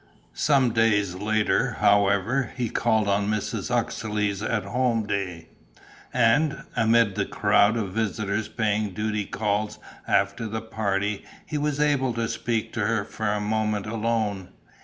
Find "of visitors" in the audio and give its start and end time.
7.77-8.47